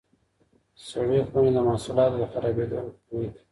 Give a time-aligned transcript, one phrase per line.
[0.87, 3.29] سړې خونې د محصولاتو له خرابېدو مخنیوی کوي.